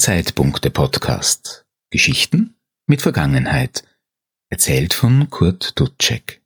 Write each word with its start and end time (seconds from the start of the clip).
Zeitpunkte-Podcast. 0.00 1.66
Geschichten 1.90 2.54
mit 2.86 3.02
Vergangenheit. 3.02 3.84
Erzählt 4.48 4.94
von 4.94 5.28
Kurt 5.28 5.78
Dutschek. 5.78 6.40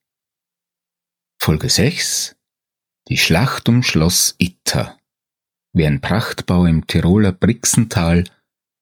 Folge 1.40 1.70
6. 1.70 2.34
Die 3.06 3.16
Schlacht 3.16 3.68
um 3.68 3.84
Schloss 3.84 4.34
Itter. 4.38 4.98
Wie 5.72 5.86
ein 5.86 6.00
Prachtbau 6.00 6.66
im 6.66 6.88
Tiroler 6.88 7.30
Brixental 7.30 8.24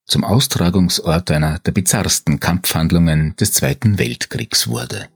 zum 0.06 0.24
Austragungsort 0.24 1.30
einer 1.30 1.58
der 1.58 1.72
bizarrsten 1.72 2.40
Kampfhandlungen 2.40 3.36
des 3.36 3.52
Zweiten 3.52 3.98
Weltkriegs 3.98 4.68
wurde. 4.68 5.10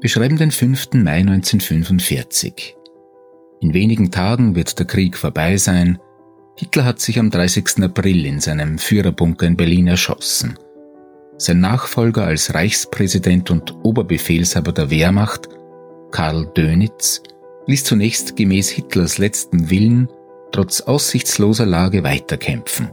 Wir 0.00 0.10
schreiben 0.10 0.38
den 0.38 0.50
5. 0.50 0.94
Mai 0.94 1.20
1945. 1.20 2.74
In 3.64 3.72
wenigen 3.72 4.10
Tagen 4.10 4.54
wird 4.54 4.78
der 4.78 4.84
Krieg 4.84 5.16
vorbei 5.16 5.56
sein. 5.56 5.98
Hitler 6.54 6.84
hat 6.84 7.00
sich 7.00 7.18
am 7.18 7.30
30. 7.30 7.82
April 7.82 8.26
in 8.26 8.38
seinem 8.38 8.76
Führerbunker 8.76 9.46
in 9.46 9.56
Berlin 9.56 9.86
erschossen. 9.86 10.58
Sein 11.38 11.60
Nachfolger 11.60 12.26
als 12.26 12.52
Reichspräsident 12.52 13.50
und 13.50 13.74
Oberbefehlshaber 13.82 14.72
der 14.72 14.90
Wehrmacht, 14.90 15.48
Karl 16.10 16.44
Dönitz, 16.54 17.22
ließ 17.66 17.84
zunächst 17.84 18.36
gemäß 18.36 18.68
Hitlers 18.68 19.16
letzten 19.16 19.70
Willen 19.70 20.08
trotz 20.52 20.82
aussichtsloser 20.82 21.64
Lage 21.64 22.04
weiterkämpfen. 22.04 22.90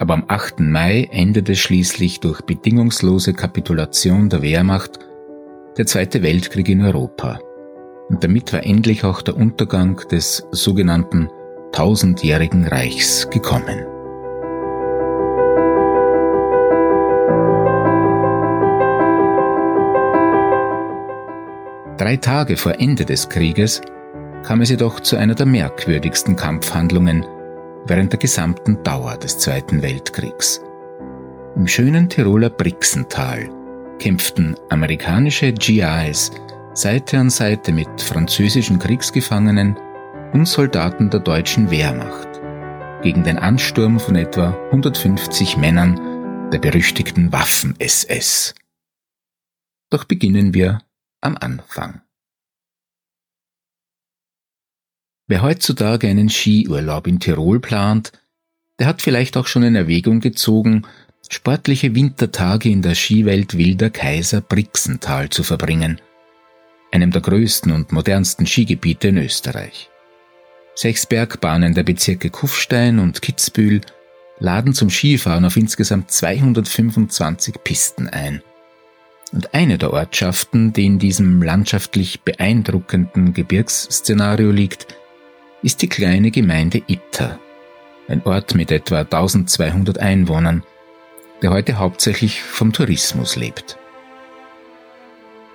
Aber 0.00 0.12
am 0.12 0.24
8. 0.28 0.60
Mai 0.60 1.08
endete 1.10 1.56
schließlich 1.56 2.20
durch 2.20 2.42
bedingungslose 2.42 3.32
Kapitulation 3.32 4.28
der 4.28 4.42
Wehrmacht 4.42 4.98
der 5.78 5.86
Zweite 5.86 6.22
Weltkrieg 6.22 6.68
in 6.68 6.82
Europa 6.82 7.40
und 8.08 8.24
damit 8.24 8.52
war 8.52 8.64
endlich 8.64 9.04
auch 9.04 9.22
der 9.22 9.36
Untergang 9.36 9.96
des 10.10 10.46
sogenannten 10.50 11.28
tausendjährigen 11.72 12.66
Reichs 12.66 13.28
gekommen. 13.30 13.84
Drei 21.98 22.16
Tage 22.16 22.56
vor 22.56 22.78
Ende 22.78 23.04
des 23.04 23.28
Krieges 23.28 23.82
kam 24.44 24.60
es 24.60 24.70
jedoch 24.70 25.00
zu 25.00 25.16
einer 25.16 25.34
der 25.34 25.46
merkwürdigsten 25.46 26.36
Kampfhandlungen 26.36 27.26
während 27.86 28.12
der 28.12 28.18
gesamten 28.18 28.82
Dauer 28.82 29.16
des 29.16 29.38
Zweiten 29.38 29.82
Weltkriegs. 29.82 30.62
Im 31.56 31.66
schönen 31.66 32.08
Tiroler 32.08 32.50
Brixental 32.50 33.50
kämpften 33.98 34.54
amerikanische 34.68 35.52
GIs 35.52 36.30
Seite 36.78 37.18
an 37.18 37.28
Seite 37.28 37.72
mit 37.72 38.00
französischen 38.00 38.78
Kriegsgefangenen 38.78 39.76
und 40.32 40.46
Soldaten 40.46 41.10
der 41.10 41.18
deutschen 41.18 41.72
Wehrmacht 41.72 42.28
gegen 43.02 43.24
den 43.24 43.36
Ansturm 43.36 43.98
von 43.98 44.14
etwa 44.14 44.50
150 44.66 45.56
Männern 45.56 46.50
der 46.52 46.60
berüchtigten 46.60 47.32
Waffen-SS. 47.32 48.54
Doch 49.90 50.04
beginnen 50.04 50.54
wir 50.54 50.80
am 51.20 51.36
Anfang. 51.36 52.00
Wer 55.26 55.42
heutzutage 55.42 56.06
einen 56.06 56.28
Skiurlaub 56.28 57.08
in 57.08 57.18
Tirol 57.18 57.58
plant, 57.58 58.12
der 58.78 58.86
hat 58.86 59.02
vielleicht 59.02 59.36
auch 59.36 59.48
schon 59.48 59.64
in 59.64 59.74
Erwägung 59.74 60.20
gezogen, 60.20 60.86
sportliche 61.28 61.96
Wintertage 61.96 62.68
in 62.68 62.82
der 62.82 62.94
Skiwelt 62.94 63.58
Wilder 63.58 63.90
Kaiser 63.90 64.40
Brixental 64.40 65.28
zu 65.30 65.42
verbringen– 65.42 66.00
einem 66.90 67.10
der 67.10 67.20
größten 67.20 67.72
und 67.72 67.92
modernsten 67.92 68.46
Skigebiete 68.46 69.08
in 69.08 69.18
Österreich. 69.18 69.90
Sechs 70.74 71.06
Bergbahnen 71.06 71.74
der 71.74 71.82
Bezirke 71.82 72.30
Kufstein 72.30 72.98
und 72.98 73.20
Kitzbühel 73.20 73.80
laden 74.38 74.74
zum 74.74 74.90
Skifahren 74.90 75.44
auf 75.44 75.56
insgesamt 75.56 76.10
225 76.10 77.56
Pisten 77.64 78.08
ein. 78.08 78.42
Und 79.32 79.54
eine 79.54 79.76
der 79.76 79.92
Ortschaften, 79.92 80.72
die 80.72 80.86
in 80.86 80.98
diesem 80.98 81.42
landschaftlich 81.42 82.20
beeindruckenden 82.22 83.34
Gebirgsszenario 83.34 84.50
liegt, 84.50 84.86
ist 85.62 85.82
die 85.82 85.88
kleine 85.88 86.30
Gemeinde 86.30 86.82
Itter, 86.86 87.38
ein 88.06 88.22
Ort 88.24 88.54
mit 88.54 88.70
etwa 88.70 89.00
1200 89.00 89.98
Einwohnern, 89.98 90.62
der 91.42 91.50
heute 91.50 91.78
hauptsächlich 91.78 92.42
vom 92.42 92.72
Tourismus 92.72 93.36
lebt. 93.36 93.77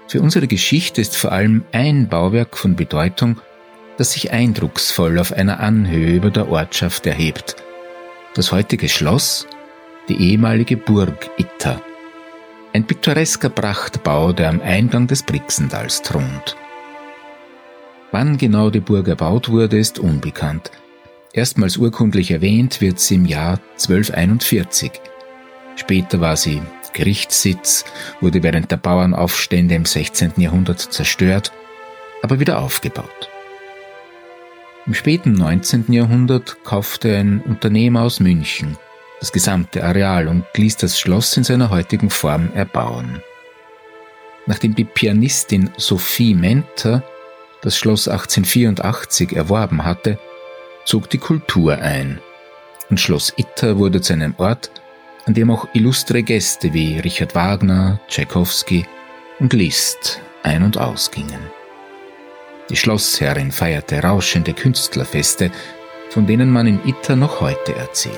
Für 0.07 0.21
unsere 0.21 0.47
Geschichte 0.47 1.01
ist 1.01 1.15
vor 1.15 1.31
allem 1.31 1.63
ein 1.71 2.07
Bauwerk 2.07 2.57
von 2.57 2.75
Bedeutung, 2.75 3.39
das 3.97 4.13
sich 4.13 4.31
eindrucksvoll 4.31 5.19
auf 5.19 5.31
einer 5.31 5.59
Anhöhe 5.59 6.15
über 6.15 6.31
der 6.31 6.49
Ortschaft 6.49 7.05
erhebt. 7.05 7.55
Das 8.35 8.51
heutige 8.51 8.89
Schloss, 8.89 9.47
die 10.09 10.31
ehemalige 10.31 10.77
Burg 10.77 11.29
Itta. 11.37 11.81
Ein 12.73 12.85
pittoresker 12.85 13.49
Prachtbau, 13.49 14.33
der 14.33 14.49
am 14.49 14.61
Eingang 14.61 15.07
des 15.07 15.23
Brixendals 15.23 16.01
thront. 16.01 16.57
Wann 18.11 18.37
genau 18.37 18.69
die 18.69 18.79
Burg 18.79 19.07
erbaut 19.07 19.49
wurde, 19.49 19.77
ist 19.77 19.99
unbekannt. 19.99 20.71
Erstmals 21.33 21.77
urkundlich 21.77 22.31
erwähnt 22.31 22.81
wird 22.81 22.99
sie 22.99 23.15
im 23.15 23.25
Jahr 23.25 23.59
1241. 23.73 24.91
Später 25.75 26.21
war 26.21 26.37
sie 26.37 26.61
Gerichtssitz, 26.93 27.85
wurde 28.21 28.43
während 28.43 28.71
der 28.71 28.77
Bauernaufstände 28.77 29.75
im 29.75 29.85
16. 29.85 30.33
Jahrhundert 30.37 30.79
zerstört, 30.79 31.51
aber 32.21 32.39
wieder 32.39 32.59
aufgebaut. 32.59 33.29
Im 34.85 34.93
späten 34.93 35.33
19. 35.33 35.85
Jahrhundert 35.89 36.63
kaufte 36.63 37.17
ein 37.17 37.41
Unternehmer 37.41 38.01
aus 38.01 38.19
München 38.19 38.77
das 39.23 39.31
gesamte 39.31 39.85
Areal 39.85 40.27
und 40.27 40.43
ließ 40.53 40.75
das 40.75 40.99
Schloss 40.99 41.37
in 41.37 41.45
seiner 41.45 41.69
heutigen 41.69 42.09
Form 42.09 42.51
erbauen. 42.55 43.23
Nachdem 44.47 44.75
die 44.75 44.83
Pianistin 44.83 45.69
Sophie 45.77 46.33
Menter 46.33 47.03
das 47.61 47.77
Schloss 47.77 48.09
1884 48.09 49.31
erworben 49.31 49.85
hatte, 49.85 50.19
zog 50.83 51.09
die 51.09 51.19
Kultur 51.19 51.77
ein 51.77 52.19
und 52.89 52.99
Schloss 52.99 53.31
Itter 53.37 53.77
wurde 53.77 54.01
zu 54.01 54.11
einem 54.11 54.35
Ort, 54.39 54.71
an 55.25 55.33
dem 55.33 55.49
auch 55.51 55.67
illustre 55.73 56.23
Gäste 56.23 56.73
wie 56.73 56.99
Richard 56.99 57.35
Wagner, 57.35 57.99
Tchaikovsky 58.07 58.85
und 59.39 59.53
Liszt 59.53 60.21
ein- 60.43 60.63
und 60.63 60.77
ausgingen. 60.77 61.39
Die 62.69 62.75
Schlossherrin 62.75 63.51
feierte 63.51 64.01
rauschende 64.01 64.53
Künstlerfeste, 64.53 65.51
von 66.09 66.27
denen 66.27 66.49
man 66.49 66.67
in 66.67 66.79
Itter 66.85 67.15
noch 67.15 67.41
heute 67.41 67.75
erzählt. 67.75 68.15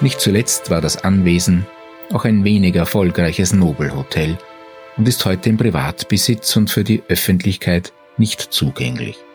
Nicht 0.00 0.20
zuletzt 0.20 0.70
war 0.70 0.80
das 0.80 1.02
Anwesen 1.04 1.66
auch 2.12 2.24
ein 2.24 2.44
wenig 2.44 2.76
erfolgreiches 2.76 3.52
Nobelhotel 3.52 4.38
und 4.96 5.08
ist 5.08 5.24
heute 5.24 5.48
im 5.48 5.56
Privatbesitz 5.56 6.54
und 6.56 6.70
für 6.70 6.84
die 6.84 7.02
Öffentlichkeit 7.08 7.92
nicht 8.16 8.40
zugänglich. 8.40 9.25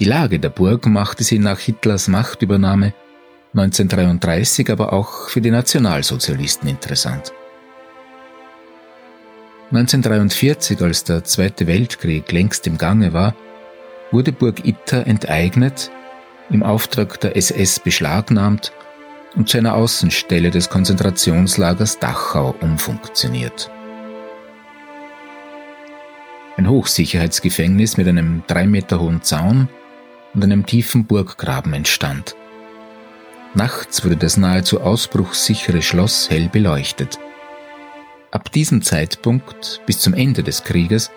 Die 0.00 0.06
Lage 0.06 0.38
der 0.38 0.48
Burg 0.48 0.86
machte 0.86 1.24
sie 1.24 1.38
nach 1.38 1.58
Hitlers 1.58 2.08
Machtübernahme 2.08 2.94
1933 3.52 4.70
aber 4.70 4.94
auch 4.94 5.28
für 5.28 5.42
die 5.42 5.50
Nationalsozialisten 5.50 6.70
interessant. 6.70 7.34
1943, 9.72 10.80
als 10.80 11.04
der 11.04 11.22
Zweite 11.24 11.66
Weltkrieg 11.66 12.32
längst 12.32 12.66
im 12.66 12.78
Gange 12.78 13.12
war, 13.12 13.34
wurde 14.10 14.32
Burg 14.32 14.66
Itter 14.66 15.06
enteignet, 15.06 15.90
im 16.48 16.62
Auftrag 16.62 17.20
der 17.20 17.36
SS 17.36 17.78
beschlagnahmt 17.78 18.72
und 19.36 19.50
zu 19.50 19.58
einer 19.58 19.74
Außenstelle 19.74 20.50
des 20.50 20.70
Konzentrationslagers 20.70 21.98
Dachau 21.98 22.54
umfunktioniert. 22.62 23.70
Ein 26.56 26.70
Hochsicherheitsgefängnis 26.70 27.98
mit 27.98 28.08
einem 28.08 28.42
drei 28.46 28.66
Meter 28.66 28.98
hohen 28.98 29.22
Zaun 29.22 29.68
und 30.34 30.44
einem 30.44 30.66
tiefen 30.66 31.06
Burggraben 31.06 31.72
entstand. 31.72 32.36
Nachts 33.54 34.04
wurde 34.04 34.16
das 34.16 34.36
nahezu 34.36 34.80
ausbruchssichere 34.80 35.82
Schloss 35.82 36.30
hell 36.30 36.48
beleuchtet. 36.48 37.18
Ab 38.30 38.52
diesem 38.52 38.82
Zeitpunkt 38.82 39.80
bis 39.86 39.98
zum 39.98 40.14
Ende 40.14 40.44
des 40.44 40.62
Krieges 40.62 41.10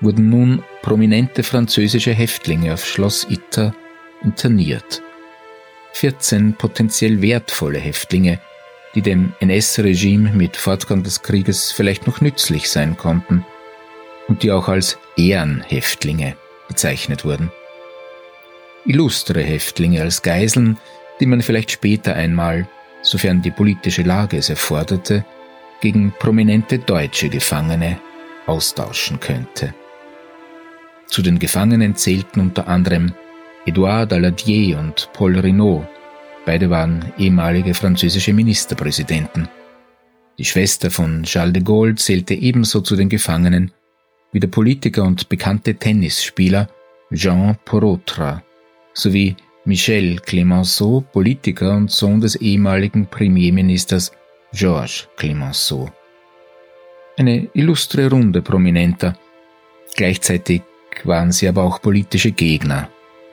wurden 0.00 0.28
nun 0.28 0.64
prominente 0.82 1.44
französische 1.44 2.12
Häftlinge 2.12 2.74
auf 2.74 2.84
Schloss 2.84 3.26
Itter 3.30 3.74
interniert. 4.22 5.02
14 5.92 6.54
potenziell 6.54 7.22
wertvolle 7.22 7.78
Häftlinge, 7.78 8.40
die 8.94 9.02
dem 9.02 9.32
NS-Regime 9.38 10.32
mit 10.32 10.56
Fortgang 10.56 11.04
des 11.04 11.22
Krieges 11.22 11.70
vielleicht 11.70 12.06
noch 12.08 12.20
nützlich 12.20 12.68
sein 12.68 12.96
konnten 12.96 13.46
und 14.26 14.42
die 14.42 14.50
auch 14.50 14.68
als 14.68 14.98
Ehrenhäftlinge 15.16 16.36
bezeichnet 16.68 17.24
wurden 17.24 17.52
illustre 18.86 19.42
Häftlinge 19.42 20.02
als 20.02 20.22
Geiseln, 20.22 20.78
die 21.20 21.26
man 21.26 21.42
vielleicht 21.42 21.70
später 21.70 22.14
einmal, 22.14 22.68
sofern 23.02 23.42
die 23.42 23.50
politische 23.50 24.02
Lage 24.02 24.36
es 24.36 24.50
erforderte, 24.50 25.24
gegen 25.80 26.12
prominente 26.18 26.78
deutsche 26.78 27.28
Gefangene 27.28 27.98
austauschen 28.46 29.20
könnte. 29.20 29.74
Zu 31.06 31.22
den 31.22 31.38
Gefangenen 31.38 31.94
zählten 31.96 32.40
unter 32.40 32.66
anderem 32.68 33.12
Edouard 33.66 34.12
Daladier 34.12 34.78
und 34.78 35.10
Paul 35.12 35.38
Renault, 35.38 35.86
beide 36.44 36.70
waren 36.70 37.12
ehemalige 37.18 37.74
französische 37.74 38.32
Ministerpräsidenten. 38.32 39.48
Die 40.38 40.44
Schwester 40.44 40.90
von 40.90 41.22
Charles 41.22 41.54
de 41.54 41.62
Gaulle 41.62 41.94
zählte 41.94 42.34
ebenso 42.34 42.80
zu 42.80 42.94
den 42.96 43.08
Gefangenen 43.08 43.72
wie 44.32 44.40
der 44.40 44.48
Politiker 44.48 45.02
und 45.04 45.28
bekannte 45.28 45.74
Tennisspieler 45.74 46.68
Jean 47.12 47.56
Porotra 47.64 48.42
sowie 48.96 49.36
Michel 49.64 50.20
Clemenceau, 50.20 51.04
Politiker 51.12 51.76
und 51.76 51.90
Sohn 51.90 52.20
des 52.20 52.36
ehemaligen 52.36 53.06
Premierministers 53.06 54.12
Georges 54.52 55.08
Clemenceau. 55.16 55.90
Eine 57.16 57.48
illustre 57.52 58.08
Runde 58.08 58.42
Prominenter. 58.42 59.18
Gleichzeitig 59.96 60.62
waren 61.04 61.32
sie 61.32 61.48
aber 61.48 61.62
auch 61.62 61.80
politische 61.82 62.32
Gegner, 62.32 62.88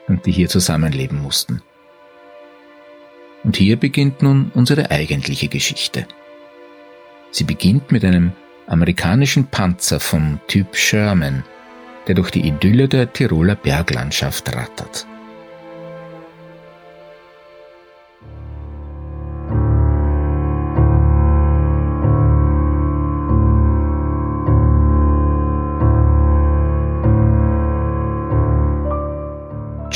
die 0.08 0.32
hier 0.32 0.48
zusammenleben 0.48 1.22
mussten. 1.22 1.62
Und 3.42 3.56
hier 3.56 3.76
beginnt 3.76 4.22
nun 4.22 4.50
unsere 4.54 4.90
eigentliche 4.90 5.48
Geschichte. 5.48 6.06
Sie 7.30 7.44
beginnt 7.44 7.92
mit 7.92 8.04
einem 8.04 8.32
amerikanischen 8.66 9.46
Panzer 9.46 10.00
vom 10.00 10.40
Typ 10.46 10.74
Sherman, 10.74 11.44
der 12.06 12.14
durch 12.14 12.30
die 12.30 12.46
Idylle 12.46 12.88
der 12.88 13.12
Tiroler 13.12 13.54
Berglandschaft 13.54 14.54
rattert. 14.54 15.06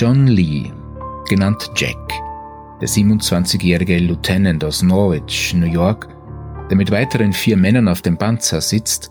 John 0.00 0.28
Lee, 0.28 0.70
genannt 1.28 1.72
Jack, 1.74 2.12
der 2.80 2.86
27-jährige 2.86 3.98
Lieutenant 3.98 4.62
aus 4.62 4.80
Norwich, 4.80 5.52
New 5.54 5.66
York, 5.66 6.06
der 6.70 6.76
mit 6.76 6.92
weiteren 6.92 7.32
vier 7.32 7.56
Männern 7.56 7.88
auf 7.88 8.00
dem 8.00 8.16
Panzer 8.16 8.60
sitzt, 8.60 9.10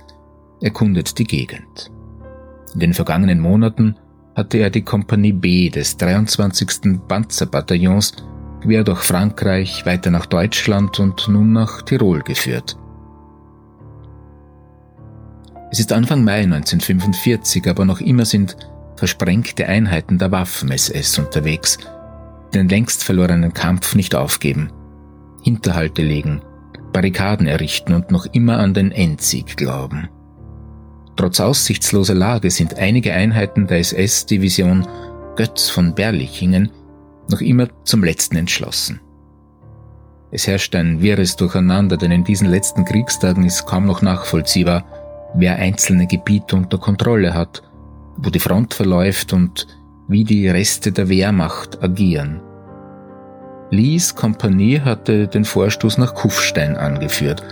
erkundet 0.62 1.20
die 1.20 1.26
Gegend. 1.26 1.92
In 2.74 2.80
den 2.80 2.94
vergangenen 2.94 3.42
Monaten 3.42 3.98
hatte 4.34 4.60
er 4.60 4.70
die 4.70 4.82
Kompanie 4.82 5.34
B 5.34 5.70
des 5.70 5.98
23. 5.98 7.02
Panzerbataillons 7.06 8.14
quer 8.62 8.86
durch 8.86 9.02
Frankreich, 9.02 9.86
weiter 9.86 10.10
nach 10.10 10.26
Deutschland 10.26 11.02
und 11.02 11.28
nun 11.28 11.52
nach 11.52 11.82
Tirol 11.82 12.22
geführt. 12.22 12.78
Es 15.70 15.82
ist 15.82 15.92
Anfang 15.92 16.24
Mai 16.24 16.44
1945, 16.44 17.70
aber 17.70 17.84
noch 17.84 18.00
immer 18.00 18.24
sind 18.24 18.56
versprengte 18.98 19.68
Einheiten 19.68 20.18
der 20.18 20.32
Waffen-SS 20.32 21.20
unterwegs, 21.20 21.78
den 22.54 22.68
längst 22.68 23.04
verlorenen 23.04 23.54
Kampf 23.54 23.96
nicht 23.96 24.16
aufgeben, 24.16 24.72
Hinterhalte 25.44 26.02
legen, 26.02 26.42
Barrikaden 26.92 27.48
errichten 27.48 27.94
und 27.94 28.12
noch 28.12 28.26
immer 28.34 28.58
an 28.58 28.74
den 28.74 28.92
Endsieg 28.92 29.56
glauben. 29.56 30.10
Trotz 31.16 31.40
aussichtsloser 31.40 32.16
Lage 32.16 32.52
sind 32.52 32.78
einige 32.78 33.14
Einheiten 33.14 33.68
der 33.68 33.80
SS-Division 33.80 34.88
Götz 35.36 35.70
von 35.70 35.94
Berlichingen 35.94 36.72
noch 37.30 37.42
immer 37.42 37.68
zum 37.84 38.04
letzten 38.04 38.38
entschlossen. 38.38 39.00
Es 40.32 40.48
herrscht 40.48 40.76
ein 40.76 41.02
wirres 41.02 41.36
Durcheinander, 41.36 41.98
denn 41.98 42.12
in 42.12 42.24
diesen 42.24 42.50
letzten 42.50 42.84
Kriegstagen 42.84 43.46
ist 43.46 43.66
kaum 43.66 43.86
noch 43.86 44.02
nachvollziehbar, 44.02 44.86
wer 45.36 45.56
einzelne 45.56 46.08
Gebiete 46.08 46.56
unter 46.56 46.78
Kontrolle 46.78 47.34
hat 47.34 47.64
wo 48.18 48.30
die 48.30 48.40
Front 48.40 48.74
verläuft 48.74 49.34
und 49.34 49.68
wie 50.08 50.24
die 50.24 50.48
Reste 50.48 50.92
der 50.92 51.10
Wehrmacht 51.10 51.84
agieren. 51.84 52.42
Lees 53.70 54.16
Kompanie 54.16 54.80
hatte 54.80 55.28
den 55.28 55.44
Vorstoß 55.44 55.98
nach 55.98 56.16
Kufstein 56.16 56.78
angeführt. 56.78 57.44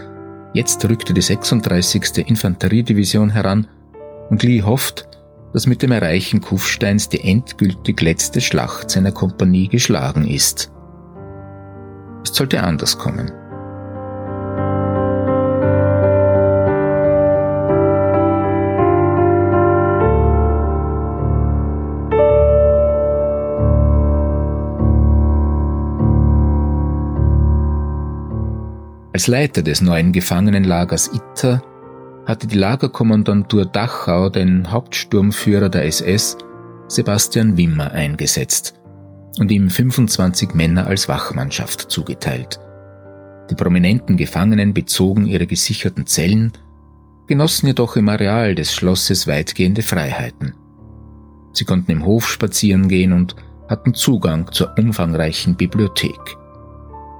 Jetzt 0.54 0.88
rückte 0.88 1.14
die 1.14 1.22
36. 1.22 2.26
Infanteriedivision 2.28 3.30
heran 3.30 3.68
und 4.30 4.42
Lee 4.44 4.64
hofft, 4.64 5.10
dass 5.52 5.68
mit 5.68 5.82
dem 5.82 5.92
Erreichen 5.92 6.42
Kufsteins 6.42 7.10
die 7.10 7.22
endgültig 7.22 8.02
letzte 8.02 8.42
Schlacht 8.42 8.90
seiner 8.90 9.12
Kompanie 9.12 9.68
geschlagen 9.68 10.26
ist. 10.26 10.72
Es 12.24 12.34
sollte 12.34 12.64
anders 12.64 12.98
kommen. 12.98 13.32
Als 29.16 29.28
Leiter 29.28 29.62
des 29.62 29.80
neuen 29.80 30.12
Gefangenenlagers 30.12 31.10
Itter 31.14 31.64
hatte 32.26 32.48
die 32.48 32.58
Lagerkommandantur 32.58 33.64
Dachau 33.66 34.30
den 34.30 34.70
Hauptsturmführer 34.70 35.70
der 35.70 35.86
SS, 35.86 36.38
Sebastian 36.90 37.56
Wimmer, 37.56 37.92
eingesetzt 37.92 38.74
und 39.40 39.52
ihm 39.52 39.70
25 39.70 40.54
Männer 40.54 40.88
als 40.88 41.08
Wachmannschaft 41.08 41.90
zugeteilt. 41.90 42.60
Die 43.50 43.56
prominenten 43.56 44.18
Gefangenen 44.18 44.74
bezogen 44.74 45.28
ihre 45.28 45.48
gesicherten 45.48 46.06
Zellen, 46.06 46.52
genossen 47.26 47.68
jedoch 47.68 47.96
im 47.96 48.10
Areal 48.10 48.54
des 48.54 48.74
Schlosses 48.74 49.28
weitgehende 49.28 49.82
Freiheiten. 49.82 50.56
Sie 51.54 51.64
konnten 51.64 51.90
im 51.94 52.06
Hof 52.06 52.28
spazieren 52.28 52.90
gehen 52.90 53.14
und 53.14 53.38
hatten 53.70 53.94
Zugang 53.94 54.52
zur 54.52 54.78
umfangreichen 54.78 55.56
Bibliothek. 55.56 56.20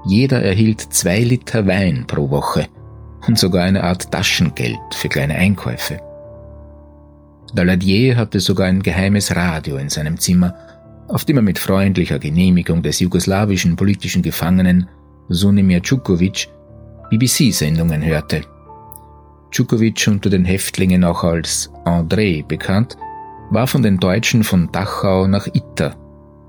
Jeder 0.06 0.40
erhielt 0.40 0.80
zwei 0.80 1.20
Liter 1.20 1.66
Wein 1.66 2.04
pro 2.06 2.30
Woche 2.30 2.68
und 3.26 3.36
sogar 3.36 3.64
eine 3.64 3.82
Art 3.82 4.12
Taschengeld 4.12 4.78
für 4.94 5.08
kleine 5.08 5.34
Einkäufe. 5.34 5.98
Daladier 7.54 8.16
hatte 8.16 8.38
sogar 8.38 8.68
ein 8.68 8.82
geheimes 8.82 9.34
Radio 9.34 9.78
in 9.78 9.88
seinem 9.88 10.16
Zimmer, 10.18 10.54
auf 11.08 11.24
dem 11.24 11.38
er 11.38 11.42
mit 11.42 11.58
freundlicher 11.58 12.20
Genehmigung 12.20 12.82
des 12.82 13.00
jugoslawischen 13.00 13.74
politischen 13.74 14.22
Gefangenen 14.22 14.88
Sunimir 15.28 15.82
Čukovic 15.82 16.48
BBC-Sendungen 17.10 18.04
hörte. 18.04 18.42
Čukovic, 19.50 20.06
unter 20.06 20.30
den 20.30 20.44
Häftlingen 20.44 21.02
auch 21.02 21.24
als 21.24 21.70
André 21.84 22.46
bekannt, 22.46 22.96
war 23.50 23.66
von 23.66 23.82
den 23.82 23.98
Deutschen 23.98 24.44
von 24.44 24.70
Dachau 24.70 25.26
nach 25.26 25.48
Itter 25.48 25.96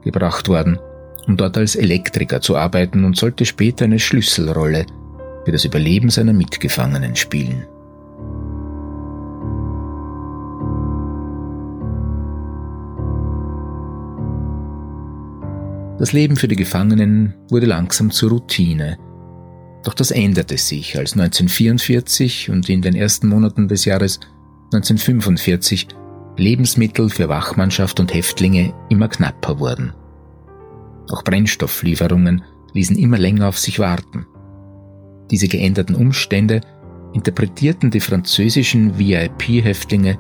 gebracht 0.03 0.47
worden 0.47 0.79
um 1.27 1.37
dort 1.37 1.57
als 1.57 1.75
Elektriker 1.75 2.41
zu 2.41 2.55
arbeiten 2.55 3.03
und 3.03 3.17
sollte 3.17 3.45
später 3.45 3.85
eine 3.85 3.99
Schlüsselrolle 3.99 4.85
für 5.45 5.51
das 5.51 5.65
Überleben 5.65 6.09
seiner 6.09 6.33
Mitgefangenen 6.33 7.15
spielen. 7.15 7.65
Das 15.99 16.13
Leben 16.13 16.35
für 16.35 16.47
die 16.47 16.55
Gefangenen 16.55 17.33
wurde 17.49 17.65
langsam 17.65 18.11
zur 18.11 18.29
Routine. 18.29 18.97
Doch 19.83 19.95
das 19.95 20.11
änderte 20.11 20.57
sich, 20.57 20.97
als 20.97 21.13
1944 21.13 22.49
und 22.49 22.69
in 22.69 22.81
den 22.81 22.95
ersten 22.95 23.29
Monaten 23.29 23.67
des 23.67 23.85
Jahres 23.85 24.19
1945 24.73 25.87
Lebensmittel 26.37 27.09
für 27.09 27.29
Wachmannschaft 27.29 27.99
und 27.99 28.13
Häftlinge 28.13 28.73
immer 28.89 29.07
knapper 29.07 29.59
wurden. 29.59 29.93
Auch 31.09 31.23
Brennstofflieferungen 31.23 32.43
ließen 32.73 32.97
immer 32.97 33.17
länger 33.17 33.47
auf 33.47 33.57
sich 33.57 33.79
warten. 33.79 34.25
Diese 35.31 35.47
geänderten 35.47 35.95
Umstände 35.95 36.61
interpretierten 37.13 37.91
die 37.91 37.99
französischen 37.99 38.97
VIP-Häftlinge 38.97 40.17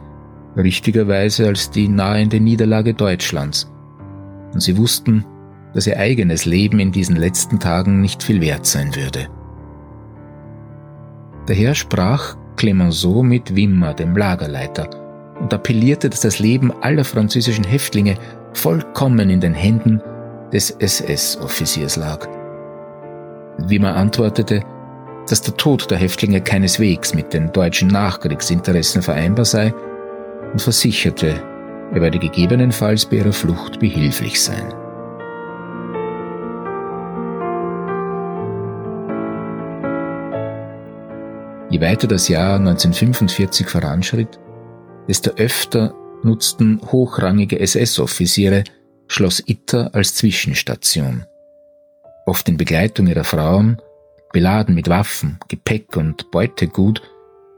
richtigerweise 0.55 1.47
als 1.47 1.69
die 1.69 1.87
nahende 1.87 2.39
Niederlage 2.39 2.93
Deutschlands. 2.93 3.71
Und 4.53 4.61
sie 4.61 4.77
wussten, 4.77 5.25
dass 5.73 5.87
ihr 5.87 5.97
eigenes 5.97 6.45
Leben 6.45 6.79
in 6.79 6.91
diesen 6.91 7.15
letzten 7.15 7.59
Tagen 7.59 8.01
nicht 8.01 8.23
viel 8.23 8.41
wert 8.41 8.65
sein 8.65 8.95
würde. 8.95 9.27
Daher 11.45 11.75
sprach 11.75 12.35
Clemenceau 12.55 13.23
mit 13.23 13.55
Wimmer, 13.55 13.93
dem 13.93 14.17
Lagerleiter, 14.17 14.89
und 15.39 15.53
appellierte, 15.53 16.09
dass 16.09 16.21
das 16.21 16.39
Leben 16.39 16.71
aller 16.81 17.05
französischen 17.05 17.63
Häftlinge 17.63 18.15
vollkommen 18.53 19.29
in 19.29 19.39
den 19.39 19.53
Händen 19.53 20.01
des 20.51 20.71
SS-Offiziers 20.71 21.95
lag. 21.95 22.27
Wimmer 23.57 23.95
antwortete, 23.95 24.61
dass 25.27 25.41
der 25.41 25.57
Tod 25.57 25.89
der 25.91 25.97
Häftlinge 25.97 26.41
keineswegs 26.41 27.13
mit 27.13 27.33
den 27.33 27.51
deutschen 27.51 27.89
Nachkriegsinteressen 27.89 29.01
vereinbar 29.01 29.45
sei 29.45 29.73
und 30.51 30.61
versicherte, 30.61 31.41
er 31.93 32.01
werde 32.01 32.19
gegebenenfalls 32.19 33.05
bei 33.05 33.17
ihrer 33.17 33.33
Flucht 33.33 33.79
behilflich 33.79 34.41
sein. 34.41 34.73
Je 41.69 41.81
weiter 41.81 42.07
das 42.07 42.27
Jahr 42.29 42.55
1945 42.55 43.67
voranschritt, 43.67 44.39
desto 45.07 45.31
öfter 45.31 45.93
nutzten 46.23 46.81
hochrangige 46.91 47.59
SS-Offiziere 47.59 48.63
Schloss 49.07 49.41
Itter 49.45 49.89
als 49.93 50.15
Zwischenstation. 50.15 51.25
Oft 52.25 52.47
in 52.49 52.57
Begleitung 52.57 53.07
ihrer 53.07 53.23
Frauen, 53.23 53.81
beladen 54.33 54.75
mit 54.75 54.89
Waffen, 54.89 55.39
Gepäck 55.47 55.95
und 55.95 56.29
Beutegut, 56.29 57.01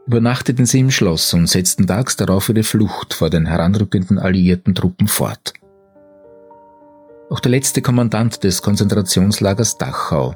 übernachteten 0.05 0.65
sie 0.65 0.79
im 0.79 0.91
Schloss 0.91 1.33
und 1.33 1.47
setzten 1.47 1.87
tags 1.87 2.15
darauf 2.15 2.49
ihre 2.49 2.63
Flucht 2.63 3.13
vor 3.13 3.29
den 3.29 3.47
heranrückenden 3.47 4.19
alliierten 4.19 4.75
Truppen 4.75 5.07
fort. 5.07 5.53
Auch 7.31 7.39
der 7.39 7.51
letzte 7.51 7.81
Kommandant 7.81 8.43
des 8.43 8.61
Konzentrationslagers 8.61 9.77
Dachau 9.77 10.35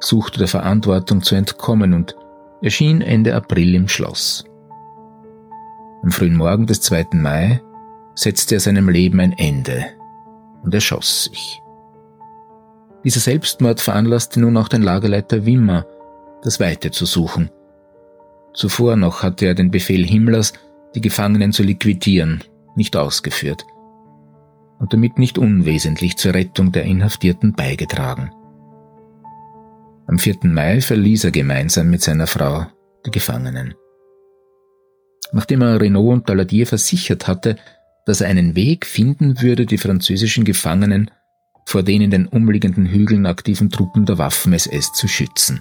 suchte 0.00 0.38
der 0.38 0.48
Verantwortung 0.48 1.22
zu 1.22 1.34
entkommen 1.34 1.94
und 1.94 2.14
erschien 2.62 3.02
Ende 3.02 3.34
April 3.34 3.74
im 3.74 3.88
Schloss. 3.88 4.44
Am 6.02 6.10
frühen 6.10 6.36
Morgen 6.36 6.66
des 6.66 6.80
2. 6.82 7.08
Mai 7.12 7.62
setzte 8.14 8.56
er 8.56 8.60
seinem 8.60 8.88
Leben 8.88 9.20
ein 9.20 9.32
Ende 9.32 9.95
und 10.66 10.74
erschoss 10.74 11.24
sich. 11.24 11.62
Dieser 13.04 13.20
Selbstmord 13.20 13.80
veranlasste 13.80 14.40
nun 14.40 14.56
auch 14.56 14.68
den 14.68 14.82
Lagerleiter 14.82 15.46
Wimmer, 15.46 15.86
das 16.42 16.60
Weite 16.60 16.90
zu 16.90 17.06
suchen. 17.06 17.50
Zuvor 18.52 18.96
noch 18.96 19.22
hatte 19.22 19.46
er 19.46 19.54
den 19.54 19.70
Befehl 19.70 20.04
Himmlers, 20.04 20.52
die 20.94 21.00
Gefangenen 21.00 21.52
zu 21.52 21.62
liquidieren, 21.62 22.42
nicht 22.74 22.96
ausgeführt 22.96 23.64
und 24.78 24.92
damit 24.92 25.18
nicht 25.18 25.38
unwesentlich 25.38 26.16
zur 26.16 26.34
Rettung 26.34 26.72
der 26.72 26.82
Inhaftierten 26.82 27.54
beigetragen. 27.54 28.30
Am 30.06 30.18
4. 30.18 30.38
Mai 30.42 30.80
verließ 30.80 31.24
er 31.24 31.30
gemeinsam 31.30 31.88
mit 31.88 32.02
seiner 32.02 32.26
Frau 32.26 32.66
die 33.06 33.10
Gefangenen. 33.10 33.74
Nachdem 35.32 35.62
er 35.62 35.80
Renault 35.80 36.12
und 36.12 36.28
Daladier 36.28 36.66
versichert 36.66 37.26
hatte, 37.26 37.56
dass 38.06 38.22
er 38.22 38.28
einen 38.28 38.54
Weg 38.56 38.86
finden 38.86 39.42
würde, 39.42 39.66
die 39.66 39.78
französischen 39.78 40.44
Gefangenen 40.44 41.10
vor 41.66 41.82
den 41.82 42.00
in 42.00 42.10
den 42.10 42.26
umliegenden 42.28 42.86
Hügeln 42.86 43.26
aktiven 43.26 43.70
Truppen 43.70 44.06
der 44.06 44.18
Waffen-SS 44.18 44.92
zu 44.92 45.08
schützen. 45.08 45.60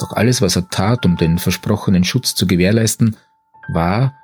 Doch 0.00 0.12
alles, 0.12 0.40
was 0.40 0.56
er 0.56 0.68
tat, 0.70 1.04
um 1.04 1.16
den 1.16 1.38
versprochenen 1.38 2.02
Schutz 2.02 2.34
zu 2.34 2.46
gewährleisten, 2.46 3.16
war, 3.68 4.14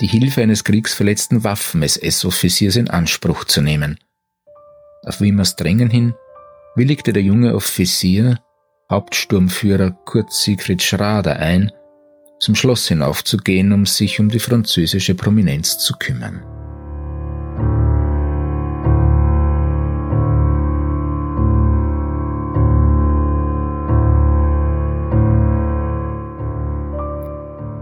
die 0.00 0.06
Hilfe 0.06 0.42
eines 0.42 0.62
kriegsverletzten 0.62 1.42
Waffen-SS-Offiziers 1.42 2.76
in 2.76 2.88
Anspruch 2.88 3.44
zu 3.44 3.60
nehmen. 3.60 3.98
Auf 5.04 5.20
Wimmers 5.20 5.56
Drängen 5.56 5.90
hin 5.90 6.14
willigte 6.76 7.12
der 7.12 7.22
junge 7.22 7.54
Offizier, 7.56 8.38
Hauptsturmführer 8.88 9.90
Kurt 9.90 10.32
Siegfried 10.32 10.82
Schrader 10.82 11.36
ein, 11.40 11.72
zum 12.38 12.54
Schloss 12.54 12.88
hinaufzugehen, 12.88 13.72
um 13.72 13.86
sich 13.86 14.20
um 14.20 14.28
die 14.28 14.38
französische 14.38 15.14
Prominenz 15.14 15.78
zu 15.78 15.94
kümmern. 15.98 16.42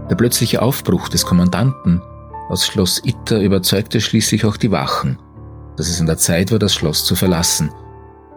Der 0.09 0.15
plötzliche 0.15 0.61
Aufbruch 0.61 1.09
des 1.09 1.25
Kommandanten 1.25 2.01
aus 2.49 2.65
Schloss 2.65 3.01
Itter 3.03 3.41
überzeugte 3.41 3.99
schließlich 3.99 4.45
auch 4.45 4.57
die 4.57 4.71
Wachen, 4.71 5.19
dass 5.75 5.89
es 5.89 5.99
an 5.99 6.07
der 6.07 6.17
Zeit 6.17 6.51
war, 6.51 6.59
das 6.59 6.73
Schloss 6.73 7.05
zu 7.05 7.15
verlassen, 7.15 7.71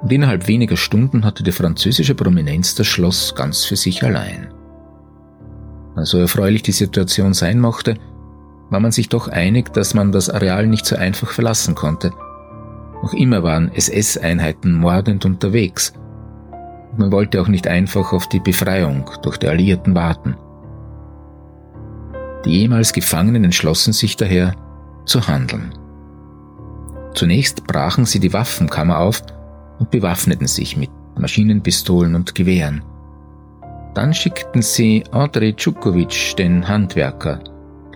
und 0.02 0.10
innerhalb 0.10 0.48
weniger 0.48 0.76
Stunden 0.76 1.24
hatte 1.24 1.42
die 1.42 1.52
französische 1.52 2.14
Prominenz 2.14 2.74
das 2.74 2.86
Schloss 2.86 3.34
ganz 3.34 3.64
für 3.64 3.76
sich 3.76 4.02
allein. 4.02 4.52
So 6.04 6.18
erfreulich 6.18 6.62
die 6.62 6.72
Situation 6.72 7.34
sein 7.34 7.60
mochte, 7.60 7.96
war 8.70 8.80
man 8.80 8.92
sich 8.92 9.08
doch 9.08 9.28
einig, 9.28 9.72
dass 9.72 9.94
man 9.94 10.12
das 10.12 10.30
Areal 10.30 10.66
nicht 10.66 10.86
so 10.86 10.96
einfach 10.96 11.30
verlassen 11.30 11.74
konnte. 11.74 12.12
Noch 13.02 13.14
immer 13.14 13.42
waren 13.42 13.72
SS-Einheiten 13.72 14.72
mordend 14.72 15.24
unterwegs. 15.24 15.92
Und 16.92 16.98
man 16.98 17.12
wollte 17.12 17.40
auch 17.40 17.48
nicht 17.48 17.66
einfach 17.66 18.12
auf 18.12 18.28
die 18.28 18.40
Befreiung 18.40 19.10
durch 19.22 19.38
die 19.38 19.48
Alliierten 19.48 19.94
warten. 19.94 20.36
Die 22.44 22.60
ehemals 22.60 22.92
Gefangenen 22.92 23.44
entschlossen 23.44 23.92
sich 23.92 24.16
daher 24.16 24.54
zu 25.04 25.26
handeln. 25.26 25.74
Zunächst 27.14 27.66
brachen 27.66 28.04
sie 28.04 28.20
die 28.20 28.32
Waffenkammer 28.32 28.98
auf 28.98 29.22
und 29.78 29.90
bewaffneten 29.90 30.46
sich 30.46 30.76
mit 30.76 30.90
Maschinenpistolen 31.18 32.14
und 32.14 32.34
Gewehren. 32.34 32.82
Dann 33.94 34.14
schickten 34.14 34.62
sie 34.62 35.04
Andrei 35.10 35.52
Tschukovic, 35.52 36.36
den 36.36 36.66
Handwerker, 36.68 37.40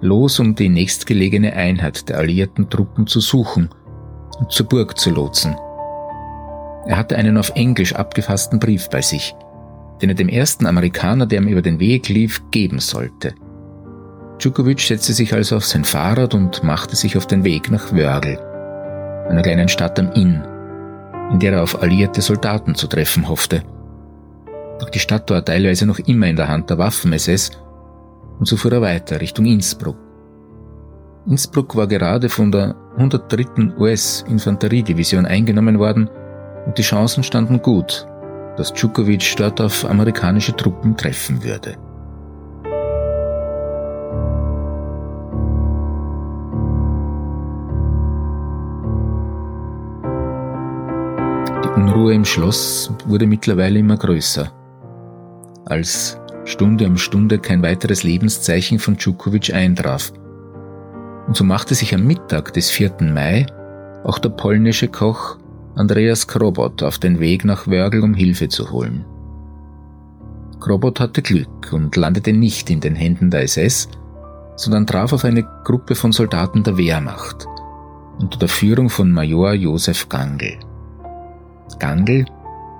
los, 0.00 0.40
um 0.40 0.54
die 0.54 0.68
nächstgelegene 0.68 1.52
Einheit 1.52 2.08
der 2.08 2.18
alliierten 2.18 2.68
Truppen 2.68 3.06
zu 3.06 3.20
suchen 3.20 3.70
und 4.38 4.50
zur 4.50 4.66
Burg 4.66 4.98
zu 4.98 5.10
lotsen. 5.10 5.54
Er 6.86 6.96
hatte 6.96 7.16
einen 7.16 7.38
auf 7.38 7.50
Englisch 7.54 7.94
abgefassten 7.94 8.58
Brief 8.58 8.90
bei 8.90 9.00
sich, 9.00 9.34
den 10.02 10.10
er 10.10 10.16
dem 10.16 10.28
ersten 10.28 10.66
Amerikaner, 10.66 11.26
der 11.26 11.40
ihm 11.40 11.48
über 11.48 11.62
den 11.62 11.78
Weg 11.78 12.08
lief, 12.08 12.42
geben 12.50 12.80
sollte. 12.80 13.34
Djukovic 14.38 14.80
setzte 14.80 15.12
sich 15.12 15.32
also 15.32 15.56
auf 15.56 15.64
sein 15.64 15.84
Fahrrad 15.84 16.34
und 16.34 16.64
machte 16.64 16.96
sich 16.96 17.16
auf 17.16 17.26
den 17.26 17.44
Weg 17.44 17.70
nach 17.70 17.92
Wörgl, 17.92 18.36
einer 19.28 19.42
kleinen 19.42 19.68
Stadt 19.68 19.98
am 19.98 20.12
Inn, 20.12 20.42
in 21.30 21.38
der 21.38 21.52
er 21.52 21.62
auf 21.62 21.80
alliierte 21.80 22.20
Soldaten 22.20 22.74
zu 22.74 22.88
treffen 22.88 23.28
hoffte. 23.28 23.62
Doch 24.84 24.90
die 24.90 24.98
Stadt 24.98 25.30
war 25.30 25.42
teilweise 25.42 25.86
noch 25.86 25.98
immer 25.98 26.26
in 26.26 26.36
der 26.36 26.48
Hand 26.48 26.68
der 26.68 26.76
Waffen-SS 26.76 27.52
und 28.38 28.46
so 28.46 28.58
fuhr 28.58 28.70
er 28.70 28.82
weiter 28.82 29.18
Richtung 29.18 29.46
Innsbruck. 29.46 29.96
Innsbruck 31.26 31.74
war 31.74 31.86
gerade 31.86 32.28
von 32.28 32.52
der 32.52 32.74
103. 32.98 33.78
US-Infanteriedivision 33.78 35.24
eingenommen 35.24 35.78
worden 35.78 36.10
und 36.66 36.76
die 36.76 36.82
Chancen 36.82 37.22
standen 37.22 37.62
gut, 37.62 38.06
dass 38.58 38.74
Djukovic 38.74 39.34
dort 39.38 39.58
auf 39.62 39.86
amerikanische 39.86 40.54
Truppen 40.54 40.94
treffen 40.98 41.42
würde. 41.42 41.78
Die 51.64 51.80
Unruhe 51.80 52.12
im 52.12 52.26
Schloss 52.26 52.92
wurde 53.06 53.26
mittlerweile 53.26 53.78
immer 53.78 53.96
größer. 53.96 54.52
Als 55.66 56.18
Stunde 56.44 56.86
um 56.86 56.96
Stunde 56.96 57.38
kein 57.38 57.62
weiteres 57.62 58.02
Lebenszeichen 58.02 58.78
von 58.78 58.96
Djukovic 58.96 59.54
eintraf. 59.54 60.12
Und 61.26 61.36
so 61.36 61.44
machte 61.44 61.74
sich 61.74 61.94
am 61.94 62.04
Mittag 62.04 62.52
des 62.52 62.70
4. 62.70 62.96
Mai 63.00 63.46
auch 64.04 64.18
der 64.18 64.28
polnische 64.30 64.88
Koch 64.88 65.38
Andreas 65.74 66.28
Krobot 66.28 66.82
auf 66.82 66.98
den 66.98 67.18
Weg 67.18 67.44
nach 67.44 67.66
Wörgl, 67.66 68.02
um 68.02 68.14
Hilfe 68.14 68.48
zu 68.48 68.70
holen. 68.70 69.04
Krobot 70.60 71.00
hatte 71.00 71.22
Glück 71.22 71.72
und 71.72 71.96
landete 71.96 72.32
nicht 72.32 72.70
in 72.70 72.80
den 72.80 72.94
Händen 72.94 73.30
der 73.30 73.42
SS, 73.42 73.88
sondern 74.56 74.86
traf 74.86 75.12
auf 75.12 75.24
eine 75.24 75.42
Gruppe 75.64 75.94
von 75.94 76.12
Soldaten 76.12 76.62
der 76.62 76.76
Wehrmacht 76.76 77.48
unter 78.18 78.38
der 78.38 78.48
Führung 78.48 78.90
von 78.90 79.10
Major 79.10 79.52
Josef 79.52 80.08
Gangl. 80.08 80.58
Gangl, 81.78 82.24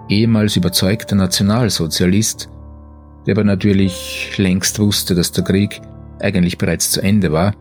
ehemals 0.08 0.56
überzeugter 0.56 1.16
Nationalsozialist, 1.16 2.48
der 3.26 3.34
aber 3.34 3.44
natürlich 3.44 4.32
längst 4.36 4.78
wusste, 4.78 5.14
dass 5.14 5.32
der 5.32 5.44
Krieg 5.44 5.80
eigentlich 6.20 6.58
bereits 6.58 6.90
zu 6.90 7.00
Ende 7.00 7.32
war, 7.32 7.54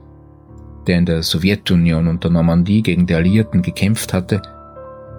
der 0.88 0.98
in 0.98 1.05
der 1.05 1.24
Sowjetunion 1.24 2.08
und 2.08 2.24
der 2.24 2.32
Normandie 2.32 2.84
gegen 2.84 3.08
die 3.08 3.15
Alliierten 3.15 3.62
gekämpft 3.62 4.13
hatte, 4.13 4.41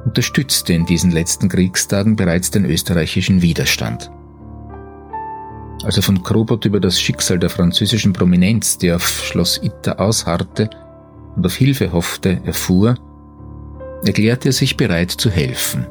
unterstützte 0.05 0.75
in 0.75 0.85
diesen 0.87 1.11
letzten 1.11 1.49
Kriegstagen 1.49 2.17
bereits 2.17 2.51
den 2.51 2.65
österreichischen 2.65 3.41
Widerstand. 3.41 4.11
Als 5.85 5.97
er 5.97 6.03
von 6.03 6.23
Krobot 6.23 6.65
über 6.65 6.81
das 6.81 7.01
Schicksal 7.01 7.39
der 7.39 7.51
französischen 7.51 8.13
Prominenz, 8.13 8.79
die 8.79 8.93
auf 8.93 9.07
Schloss 9.07 9.61
Itter 9.63 10.01
ausharrte 10.01 10.71
und 11.37 11.45
auf 11.45 11.55
Hilfe 11.55 11.93
hoffte, 11.93 12.41
erfuhr, 12.45 12.97
erklärte 14.05 14.51
er 14.51 14.53
sich 14.53 14.77
bereit 14.77 15.11
zu 15.11 15.31
helfen. 15.31 15.87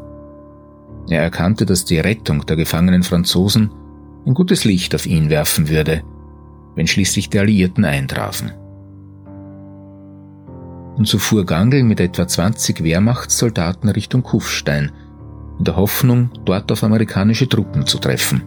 Er 1.10 1.22
erkannte, 1.22 1.66
dass 1.66 1.86
die 1.86 2.00
Rettung 2.00 2.46
der 2.46 2.56
gefangenen 2.56 3.04
Franzosen 3.04 3.72
ein 4.26 4.34
gutes 4.34 4.64
Licht 4.64 4.96
auf 4.96 5.06
ihn 5.06 5.30
werfen 5.30 5.70
würde, 5.70 6.04
wenn 6.76 6.88
schließlich 6.88 7.30
die 7.30 7.40
Alliierten 7.40 7.86
eintrafen. 7.86 8.52
Und 10.96 11.08
so 11.08 11.18
fuhr 11.18 11.46
Gangl 11.46 11.84
mit 11.84 12.00
etwa 12.00 12.28
20 12.28 12.84
Wehrmachtssoldaten 12.84 13.90
Richtung 13.90 14.24
Kufstein, 14.24 14.92
in 15.58 15.66
der 15.66 15.76
Hoffnung, 15.76 16.30
dort 16.46 16.72
auf 16.72 16.84
amerikanische 16.84 17.48
Truppen 17.48 17.86
zu 17.86 17.98
treffen. 17.98 18.44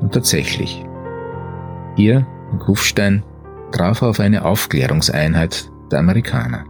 Und 0.00 0.12
tatsächlich. 0.12 0.84
Hier, 1.96 2.26
in 2.52 2.58
Kufstein, 2.58 3.22
traf 3.72 4.02
er 4.02 4.08
auf 4.08 4.20
eine 4.20 4.44
Aufklärungseinheit 4.44 5.70
der 5.90 5.98
Amerikaner. 5.98 6.64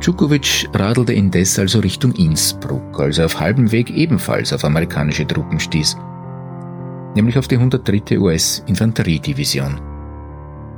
Djukovic 0.00 0.66
radelte 0.72 1.12
indes 1.12 1.58
also 1.58 1.80
Richtung 1.80 2.12
Innsbruck, 2.12 2.98
als 2.98 3.18
er 3.18 3.26
auf 3.26 3.38
halbem 3.38 3.70
Weg 3.70 3.90
ebenfalls 3.90 4.50
auf 4.54 4.64
amerikanische 4.64 5.26
Truppen 5.26 5.60
stieß, 5.60 5.98
nämlich 7.14 7.36
auf 7.36 7.48
die 7.48 7.56
103. 7.56 8.18
US-Infanteriedivision. 8.18 9.78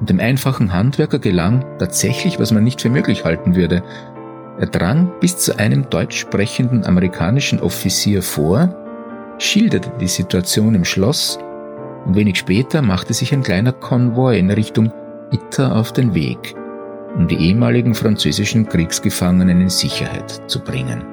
Und 0.00 0.10
dem 0.10 0.18
einfachen 0.18 0.72
Handwerker 0.72 1.20
gelang 1.20 1.64
tatsächlich, 1.78 2.40
was 2.40 2.50
man 2.50 2.64
nicht 2.64 2.80
für 2.80 2.90
möglich 2.90 3.24
halten 3.24 3.54
würde. 3.54 3.84
Er 4.58 4.66
drang 4.66 5.12
bis 5.20 5.38
zu 5.38 5.56
einem 5.56 5.88
deutsch 5.88 6.18
sprechenden 6.18 6.84
amerikanischen 6.84 7.60
Offizier 7.60 8.22
vor, 8.22 8.74
schilderte 9.38 9.92
die 10.00 10.08
Situation 10.08 10.74
im 10.74 10.84
Schloss 10.84 11.38
und 12.04 12.16
wenig 12.16 12.38
später 12.38 12.82
machte 12.82 13.14
sich 13.14 13.32
ein 13.32 13.44
kleiner 13.44 13.72
Konvoi 13.72 14.36
in 14.36 14.50
Richtung 14.50 14.92
Itter 15.30 15.76
auf 15.76 15.92
den 15.92 16.12
Weg 16.12 16.56
um 17.16 17.28
die 17.28 17.36
ehemaligen 17.36 17.94
französischen 17.94 18.68
Kriegsgefangenen 18.68 19.60
in 19.60 19.68
Sicherheit 19.68 20.50
zu 20.50 20.60
bringen. 20.60 21.04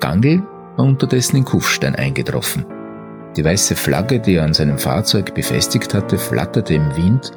Gangl 0.00 0.42
war 0.76 0.84
unterdessen 0.84 1.36
in 1.36 1.44
Kufstein 1.44 1.94
eingetroffen. 1.94 2.66
Die 3.36 3.44
weiße 3.44 3.74
Flagge, 3.74 4.20
die 4.20 4.34
er 4.34 4.44
an 4.44 4.54
seinem 4.54 4.78
Fahrzeug 4.78 5.34
befestigt 5.34 5.94
hatte, 5.94 6.18
flatterte 6.18 6.74
im 6.74 6.96
Wind 6.96 7.32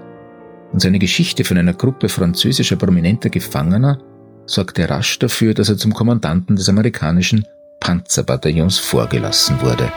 und 0.71 0.81
seine 0.81 0.99
Geschichte 0.99 1.43
von 1.43 1.57
einer 1.57 1.73
Gruppe 1.73 2.09
französischer 2.09 2.75
prominenter 2.75 3.29
Gefangener 3.29 3.99
sorgte 4.45 4.89
rasch 4.89 5.19
dafür, 5.19 5.53
dass 5.53 5.69
er 5.69 5.77
zum 5.77 5.93
Kommandanten 5.93 6.55
des 6.55 6.69
amerikanischen 6.69 7.45
Panzerbataillons 7.79 8.77
vorgelassen 8.77 9.61
wurde. 9.61 9.91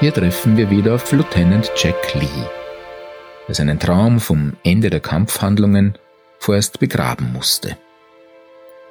Hier 0.00 0.14
treffen 0.14 0.56
wir 0.56 0.70
wieder 0.70 0.94
auf 0.94 1.10
Lieutenant 1.10 1.72
Jack 1.74 2.14
Lee, 2.14 2.46
der 3.48 3.54
seinen 3.56 3.80
Traum 3.80 4.20
vom 4.20 4.52
Ende 4.62 4.90
der 4.90 5.00
Kampfhandlungen 5.00 5.98
vorerst 6.38 6.78
begraben 6.78 7.32
musste. 7.32 7.76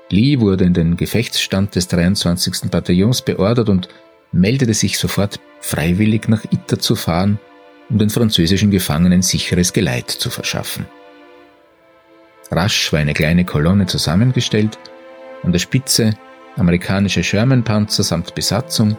Lee 0.09 0.41
wurde 0.41 0.65
in 0.65 0.73
den 0.73 0.97
Gefechtsstand 0.97 1.75
des 1.75 1.87
23. 1.87 2.69
Bataillons 2.69 3.21
beordert 3.21 3.69
und 3.69 3.87
meldete 4.33 4.73
sich 4.73 4.97
sofort 4.97 5.39
freiwillig 5.61 6.27
nach 6.27 6.43
Itter 6.51 6.77
zu 6.77 6.97
fahren, 6.97 7.39
um 7.89 7.99
den 7.99 8.09
französischen 8.09 8.69
Gefangenen 8.69 9.21
sicheres 9.21 9.71
Geleit 9.71 10.11
zu 10.11 10.29
verschaffen. 10.29 10.87
Rasch 12.51 12.91
war 12.91 12.99
eine 12.99 13.13
kleine 13.13 13.45
Kolonne 13.45 13.85
zusammengestellt, 13.85 14.77
an 15.41 15.53
der 15.53 15.59
Spitze 15.59 16.17
amerikanische 16.57 17.23
Sherman-Panzer 17.23 18.03
samt 18.03 18.35
Besatzung, 18.35 18.97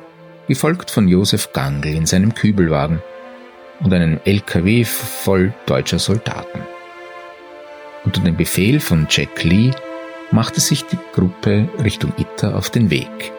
gefolgt 0.49 0.91
von 0.91 1.07
Josef 1.07 1.53
Gangl 1.53 1.89
in 1.89 2.07
seinem 2.07 2.35
Kübelwagen 2.35 3.03
und 3.81 3.93
einem 3.93 4.19
LKW 4.25 4.85
voll 4.85 5.53
deutscher 5.67 5.99
Soldaten. 5.99 6.61
Unter 8.05 8.23
dem 8.23 8.37
Befehl 8.37 8.81
von 8.81 9.07
Jack 9.11 9.45
Lee 9.45 9.71
machte 10.31 10.61
sich 10.61 10.85
die 10.87 10.99
Gruppe 11.13 11.69
Richtung 11.85 12.13
Itter 12.17 12.57
auf 12.57 12.71
den 12.71 12.91
Weg. 12.91 13.33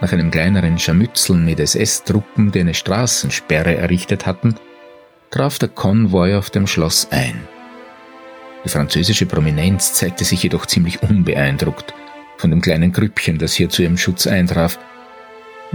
Nach 0.00 0.12
einem 0.12 0.30
kleineren 0.30 0.78
Scharmützeln 0.78 1.44
mit 1.44 1.60
SS-Truppen, 1.60 2.50
die 2.52 2.60
eine 2.60 2.74
Straßensperre 2.74 3.76
errichtet 3.76 4.26
hatten, 4.26 4.54
traf 5.30 5.58
der 5.58 5.68
Konvoi 5.68 6.36
auf 6.36 6.48
dem 6.48 6.66
Schloss 6.66 7.08
ein. 7.10 7.38
Die 8.64 8.70
französische 8.70 9.26
Prominenz 9.26 9.92
zeigte 9.94 10.24
sich 10.24 10.42
jedoch 10.42 10.66
ziemlich 10.66 11.02
unbeeindruckt 11.02 11.94
von 12.38 12.50
dem 12.50 12.62
kleinen 12.62 12.92
Grüppchen, 12.92 13.38
das 13.38 13.52
hier 13.52 13.68
zu 13.68 13.82
ihrem 13.82 13.98
Schutz 13.98 14.26
eintraf 14.26 14.78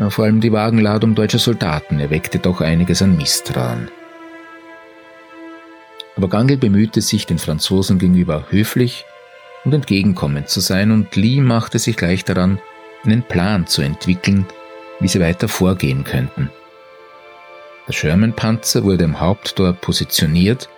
vor 0.09 0.25
allem 0.25 0.41
die 0.41 0.51
Wagenladung 0.51 1.15
deutscher 1.15 1.39
Soldaten 1.39 1.99
erweckte 1.99 2.39
doch 2.39 2.61
einiges 2.61 3.01
an 3.01 3.15
Misstrauen. 3.15 3.89
Aber 6.17 6.29
Gangl 6.29 6.57
bemühte 6.57 7.01
sich, 7.01 7.25
den 7.25 7.39
Franzosen 7.39 7.97
gegenüber 7.99 8.45
höflich 8.49 9.05
und 9.63 9.73
entgegenkommend 9.73 10.49
zu 10.49 10.59
sein, 10.59 10.91
und 10.91 11.15
Lee 11.15 11.41
machte 11.41 11.79
sich 11.79 11.97
gleich 11.97 12.23
daran, 12.23 12.59
einen 13.03 13.23
Plan 13.23 13.67
zu 13.67 13.81
entwickeln, 13.81 14.45
wie 14.99 15.07
sie 15.07 15.19
weiter 15.19 15.47
vorgehen 15.47 16.03
könnten. 16.03 16.49
Der 17.87 17.93
Sherman-Panzer 17.93 18.83
wurde 18.83 19.05
am 19.05 19.19
Haupttor 19.19 19.73
positioniert 19.73 20.69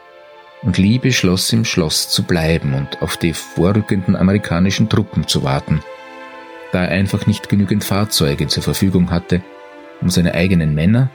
und 0.64 0.78
Lee 0.78 0.98
beschloss, 0.98 1.54
im 1.54 1.66
Schloss 1.66 2.10
zu 2.10 2.24
bleiben 2.24 2.74
und 2.74 3.02
auf 3.02 3.18
die 3.18 3.34
vorrückenden 3.34 4.16
amerikanischen 4.16 4.90
Truppen 4.90 5.28
zu 5.28 5.44
warten– 5.44 5.82
da 6.72 6.84
er 6.84 6.92
einfach 6.92 7.28
nicht 7.28 7.50
genügend 7.50 7.84
Fahrzeuge 7.84 8.48
zur 8.48 8.64
Verfügung 8.64 9.12
hatte, 9.12 9.42
um 10.02 10.10
seine 10.10 10.34
eigenen 10.34 10.76
Männer, 10.76 11.10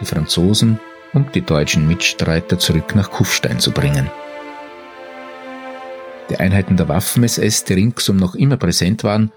die 0.00 0.04
Franzosen 0.04 0.78
und 1.12 1.34
die 1.34 1.42
deutschen 1.42 1.86
Mitstreiter 1.86 2.58
zurück 2.58 2.94
nach 2.94 3.10
Kufstein 3.10 3.58
zu 3.58 3.72
bringen. 3.72 4.10
Die 6.30 6.38
Einheiten 6.38 6.76
der 6.76 6.88
Waffen-SS, 6.88 7.64
die 7.64 7.74
ringsum 7.74 8.16
noch 8.16 8.34
immer 8.34 8.56
präsent 8.56 9.02
waren, 9.02 9.32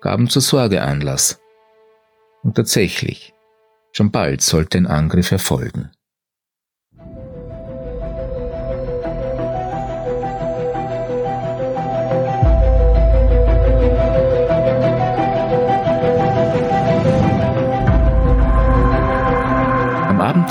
gaben 0.00 0.28
zur 0.28 0.42
Sorge 0.42 0.82
Anlass. 0.82 1.40
Und 2.42 2.56
tatsächlich, 2.56 3.32
schon 3.92 4.10
bald 4.10 4.42
sollte 4.42 4.78
ein 4.78 4.88
Angriff 4.88 5.30
erfolgen. 5.30 5.90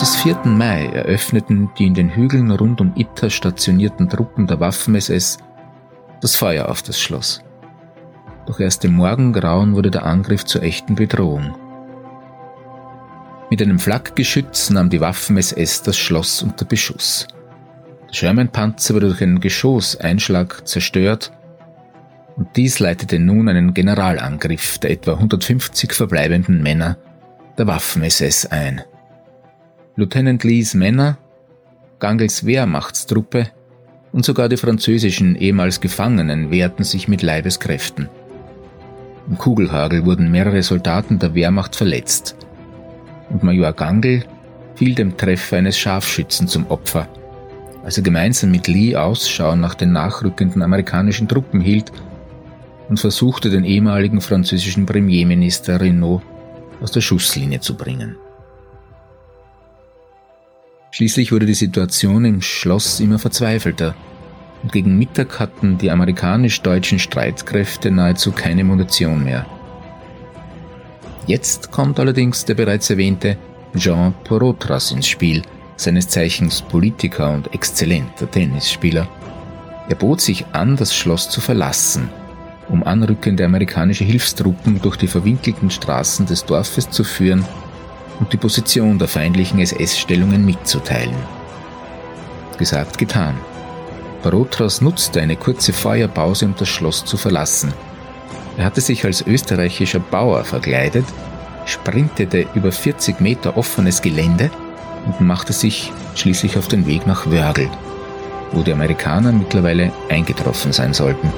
Des 0.01 0.15
4. 0.15 0.45
Mai 0.45 0.87
eröffneten 0.87 1.69
die 1.77 1.85
in 1.85 1.93
den 1.93 2.09
Hügeln 2.09 2.49
rund 2.49 2.81
um 2.81 2.91
Itter 2.95 3.29
stationierten 3.29 4.09
Truppen 4.09 4.47
der 4.47 4.59
Waffen-SS 4.59 5.37
das 6.21 6.35
Feuer 6.35 6.69
auf 6.69 6.81
das 6.81 6.99
Schloss. 6.99 7.43
Doch 8.47 8.59
erst 8.59 8.83
im 8.83 8.93
Morgengrauen 8.93 9.75
wurde 9.75 9.91
der 9.91 10.03
Angriff 10.03 10.43
zur 10.43 10.63
echten 10.63 10.95
Bedrohung. 10.95 11.55
Mit 13.51 13.61
einem 13.61 13.77
Flakgeschütz 13.77 14.71
nahm 14.71 14.89
die 14.89 15.01
Waffen-SS 15.01 15.83
das 15.83 15.99
Schloss 15.99 16.41
unter 16.41 16.65
Beschuss. 16.65 17.27
Der 18.07 18.13
Sherman-Panzer 18.13 18.95
wurde 18.95 19.09
durch 19.09 19.21
einen 19.21 19.39
Geschosseinschlag 19.39 20.67
zerstört 20.67 21.31
und 22.37 22.47
dies 22.55 22.79
leitete 22.79 23.19
nun 23.19 23.47
einen 23.49 23.75
Generalangriff 23.75 24.79
der 24.79 24.89
etwa 24.89 25.13
150 25.13 25.93
verbleibenden 25.93 26.63
Männer 26.63 26.97
der 27.59 27.67
Waffen-SS 27.67 28.47
ein. 28.47 28.81
Lieutenant 29.97 30.41
Lees 30.45 30.73
Männer, 30.73 31.17
Gangels 31.99 32.45
Wehrmachtstruppe 32.45 33.47
und 34.13 34.23
sogar 34.23 34.47
die 34.47 34.55
französischen 34.55 35.35
ehemals 35.35 35.81
Gefangenen 35.81 36.49
wehrten 36.49 36.85
sich 36.85 37.09
mit 37.09 37.21
Leibeskräften. 37.21 38.07
Im 39.27 39.37
Kugelhagel 39.37 40.05
wurden 40.05 40.31
mehrere 40.31 40.63
Soldaten 40.63 41.19
der 41.19 41.35
Wehrmacht 41.35 41.75
verletzt 41.75 42.37
und 43.29 43.43
Major 43.43 43.73
Gangel 43.73 44.23
fiel 44.75 44.95
dem 44.95 45.17
Treffer 45.17 45.57
eines 45.57 45.77
Scharfschützen 45.77 46.47
zum 46.47 46.67
Opfer, 46.67 47.09
als 47.83 47.97
er 47.97 48.03
gemeinsam 48.03 48.51
mit 48.51 48.69
Lee 48.69 48.95
Ausschau 48.95 49.57
nach 49.57 49.75
den 49.75 49.91
nachrückenden 49.91 50.61
amerikanischen 50.61 51.27
Truppen 51.27 51.59
hielt 51.59 51.91
und 52.87 52.97
versuchte, 52.97 53.49
den 53.49 53.65
ehemaligen 53.65 54.21
französischen 54.21 54.85
Premierminister 54.85 55.81
Renault 55.81 56.21
aus 56.79 56.93
der 56.93 57.01
Schusslinie 57.01 57.59
zu 57.59 57.75
bringen. 57.75 58.15
Schließlich 60.91 61.31
wurde 61.31 61.45
die 61.45 61.53
Situation 61.53 62.25
im 62.25 62.41
Schloss 62.41 62.99
immer 62.99 63.17
verzweifelter 63.17 63.95
und 64.61 64.73
gegen 64.73 64.97
Mittag 64.97 65.39
hatten 65.39 65.77
die 65.77 65.89
amerikanisch-deutschen 65.89 66.99
Streitkräfte 66.99 67.89
nahezu 67.91 68.33
keine 68.33 68.65
Munition 68.65 69.23
mehr. 69.23 69.45
Jetzt 71.27 71.71
kommt 71.71 71.97
allerdings 71.97 72.43
der 72.43 72.55
bereits 72.55 72.89
erwähnte 72.89 73.37
Jean 73.73 74.13
Porotras 74.25 74.91
ins 74.91 75.07
Spiel, 75.07 75.43
seines 75.77 76.09
Zeichens 76.09 76.61
Politiker 76.61 77.31
und 77.31 77.53
exzellenter 77.53 78.29
Tennisspieler. 78.29 79.07
Er 79.87 79.95
bot 79.95 80.19
sich 80.19 80.45
an, 80.51 80.75
das 80.75 80.93
Schloss 80.93 81.29
zu 81.29 81.39
verlassen, 81.39 82.09
um 82.67 82.83
anrückende 82.83 83.45
amerikanische 83.45 84.03
Hilfstruppen 84.03 84.81
durch 84.81 84.97
die 84.97 85.07
verwinkelten 85.07 85.71
Straßen 85.71 86.25
des 86.25 86.43
Dorfes 86.43 86.89
zu 86.89 87.05
führen 87.05 87.45
und 88.19 88.31
die 88.33 88.37
Position 88.37 88.99
der 88.99 89.07
feindlichen 89.07 89.59
SS-Stellungen 89.59 90.45
mitzuteilen. 90.45 91.15
Gesagt, 92.57 92.97
getan. 92.97 93.37
Barotras 94.23 94.81
nutzte 94.81 95.21
eine 95.21 95.35
kurze 95.35 95.73
Feuerpause, 95.73 96.45
um 96.45 96.55
das 96.55 96.69
Schloss 96.69 97.03
zu 97.05 97.17
verlassen. 97.17 97.73
Er 98.57 98.65
hatte 98.65 98.81
sich 98.81 99.03
als 99.05 99.25
österreichischer 99.25 99.99
Bauer 99.99 100.43
verkleidet, 100.43 101.05
sprintete 101.65 102.47
über 102.53 102.71
40 102.71 103.19
Meter 103.19 103.57
offenes 103.57 104.01
Gelände 104.01 104.51
und 105.05 105.21
machte 105.21 105.53
sich 105.53 105.91
schließlich 106.15 106.57
auf 106.57 106.67
den 106.67 106.85
Weg 106.85 107.07
nach 107.07 107.25
Wörgl, 107.31 107.69
wo 108.51 108.61
die 108.61 108.73
Amerikaner 108.73 109.31
mittlerweile 109.31 109.91
eingetroffen 110.09 110.71
sein 110.73 110.93
sollten. 110.93 111.31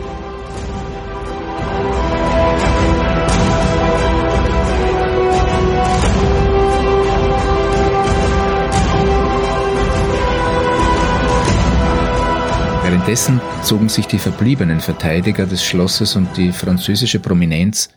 Währenddessen 13.05 13.41
zogen 13.63 13.89
sich 13.89 14.07
die 14.07 14.17
verbliebenen 14.17 14.79
Verteidiger 14.79 15.45
des 15.45 15.61
Schlosses 15.61 16.15
und 16.15 16.37
die 16.37 16.53
französische 16.53 17.19
Prominenz 17.19 17.89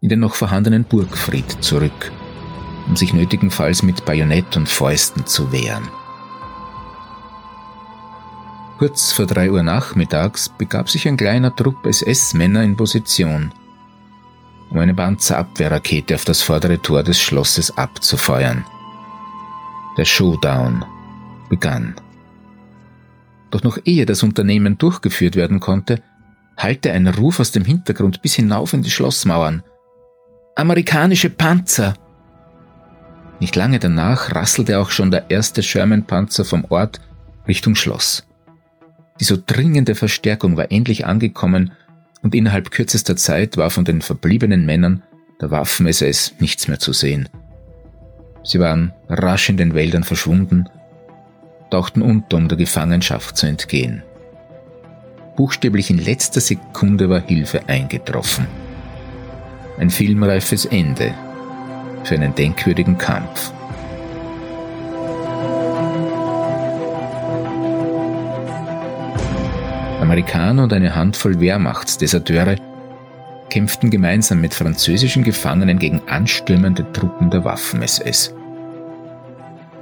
in 0.00 0.10
den 0.10 0.20
noch 0.20 0.36
vorhandenen 0.36 0.84
Burgfried 0.84 1.56
zurück, 1.60 2.12
um 2.86 2.94
sich 2.94 3.12
nötigenfalls 3.12 3.82
mit 3.82 4.04
Bajonett 4.04 4.56
und 4.56 4.68
Fäusten 4.68 5.26
zu 5.26 5.50
wehren. 5.50 5.88
Kurz 8.78 9.10
vor 9.10 9.26
drei 9.26 9.50
Uhr 9.50 9.64
nachmittags 9.64 10.48
begab 10.48 10.88
sich 10.88 11.08
ein 11.08 11.16
kleiner 11.16 11.56
Trupp 11.56 11.84
SS-Männer 11.84 12.62
in 12.62 12.76
Position, 12.76 13.52
um 14.70 14.78
eine 14.78 14.94
Panzerabwehrrakete 14.94 16.14
auf 16.14 16.24
das 16.24 16.42
vordere 16.42 16.80
Tor 16.80 17.02
des 17.02 17.20
Schlosses 17.20 17.76
abzufeuern. 17.76 18.64
Der 19.96 20.04
Showdown 20.04 20.84
begann. 21.48 21.96
Doch 23.50 23.62
noch 23.62 23.78
ehe 23.84 24.06
das 24.06 24.22
Unternehmen 24.22 24.78
durchgeführt 24.78 25.36
werden 25.36 25.60
konnte, 25.60 26.02
hallte 26.56 26.92
ein 26.92 27.06
Ruf 27.06 27.40
aus 27.40 27.52
dem 27.52 27.64
Hintergrund 27.64 28.20
bis 28.22 28.34
hinauf 28.34 28.72
in 28.72 28.82
die 28.82 28.90
Schlossmauern. 28.90 29.62
Amerikanische 30.56 31.30
Panzer! 31.30 31.94
Nicht 33.40 33.54
lange 33.54 33.78
danach 33.78 34.34
rasselte 34.34 34.80
auch 34.80 34.90
schon 34.90 35.10
der 35.10 35.30
erste 35.30 35.62
Sherman-Panzer 35.62 36.44
vom 36.44 36.64
Ort 36.68 37.00
Richtung 37.46 37.76
Schloss. 37.76 38.26
Die 39.20 39.24
so 39.24 39.36
dringende 39.44 39.94
Verstärkung 39.94 40.56
war 40.56 40.70
endlich 40.70 41.06
angekommen 41.06 41.72
und 42.22 42.34
innerhalb 42.34 42.70
kürzester 42.70 43.16
Zeit 43.16 43.56
war 43.56 43.70
von 43.70 43.84
den 43.84 44.02
verbliebenen 44.02 44.66
Männern 44.66 45.02
der 45.40 45.52
Waffen-SS 45.52 46.34
nichts 46.40 46.66
mehr 46.66 46.80
zu 46.80 46.92
sehen. 46.92 47.28
Sie 48.42 48.58
waren 48.58 48.92
rasch 49.08 49.48
in 49.48 49.56
den 49.56 49.74
Wäldern 49.74 50.04
verschwunden, 50.04 50.68
tauchten 51.70 52.02
unter, 52.02 52.36
um 52.36 52.48
der 52.48 52.58
Gefangenschaft 52.58 53.36
zu 53.36 53.46
entgehen. 53.46 54.02
Buchstäblich 55.36 55.90
in 55.90 55.98
letzter 55.98 56.40
Sekunde 56.40 57.08
war 57.08 57.20
Hilfe 57.20 57.68
eingetroffen. 57.68 58.46
Ein 59.78 59.90
filmreifes 59.90 60.64
Ende 60.64 61.14
für 62.04 62.14
einen 62.16 62.34
denkwürdigen 62.34 62.98
Kampf. 62.98 63.52
Amerikaner 70.00 70.64
und 70.64 70.72
eine 70.72 70.94
Handvoll 70.94 71.38
Wehrmachtsdeserteure 71.38 72.56
kämpften 73.50 73.90
gemeinsam 73.90 74.40
mit 74.40 74.54
französischen 74.54 75.22
Gefangenen 75.22 75.78
gegen 75.78 76.00
anstürmende 76.08 76.90
Truppen 76.92 77.30
der 77.30 77.44
Waffen-SS. 77.44 78.34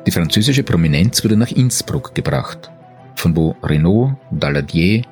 Die 0.06 0.12
französische 0.12 0.62
Prominenz 0.62 1.24
wurde 1.24 1.36
nach 1.36 1.50
Innsbruck 1.50 2.14
gebracht, 2.14 2.70
von 3.16 3.34
wo 3.34 3.56
Renault, 3.62 4.16
Daladier, 4.30 5.02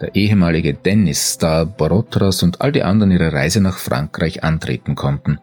der 0.00 0.14
ehemalige 0.14 0.80
Tennisstar 0.80 1.66
Borotras 1.66 2.44
und 2.44 2.60
all 2.60 2.70
die 2.70 2.84
anderen 2.84 3.10
ihre 3.10 3.32
Reise 3.32 3.60
nach 3.60 3.78
Frankreich 3.78 4.44
antreten 4.44 4.94
konnten. 4.94 5.40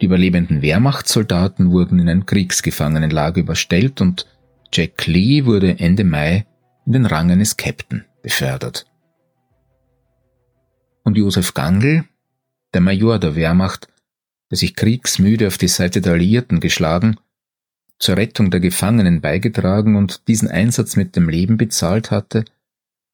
Die 0.00 0.06
überlebenden 0.06 0.62
Wehrmachtssoldaten 0.62 1.72
wurden 1.72 1.98
in 1.98 2.08
ein 2.08 2.24
Kriegsgefangenenlager 2.24 3.40
überstellt 3.40 4.00
und 4.00 4.26
Jack 4.72 5.06
Lee 5.06 5.44
wurde 5.44 5.80
Ende 5.80 6.04
Mai 6.04 6.46
in 6.86 6.92
den 6.92 7.06
Rang 7.06 7.32
eines 7.32 7.56
Captain 7.56 8.04
befördert. 8.22 8.86
Und 11.02 11.18
Josef 11.18 11.52
Gangl, 11.52 12.04
der 12.72 12.80
Major 12.80 13.18
der 13.18 13.34
Wehrmacht, 13.34 13.88
der 14.50 14.58
sich 14.58 14.76
kriegsmüde 14.76 15.48
auf 15.48 15.58
die 15.58 15.68
Seite 15.68 16.00
der 16.00 16.12
Alliierten 16.12 16.60
geschlagen, 16.60 17.16
zur 18.00 18.16
Rettung 18.16 18.50
der 18.50 18.60
Gefangenen 18.60 19.20
beigetragen 19.20 19.94
und 19.94 20.26
diesen 20.26 20.48
Einsatz 20.48 20.96
mit 20.96 21.14
dem 21.14 21.28
Leben 21.28 21.58
bezahlt 21.58 22.10
hatte, 22.10 22.44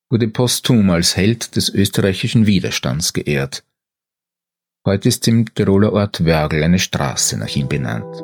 wurde 0.09 0.29
posthum 0.29 0.89
als 0.91 1.17
Held 1.17 1.57
des 1.57 1.69
österreichischen 1.69 2.47
Widerstands 2.47 3.13
geehrt. 3.13 3.65
Heute 4.87 5.09
ist 5.09 5.27
im 5.27 5.53
Tiroler 5.53 5.93
Ort 5.93 6.25
Wörgl 6.25 6.63
eine 6.63 6.79
Straße 6.79 7.37
nach 7.37 7.55
ihm 7.57 7.69
benannt. 7.69 8.23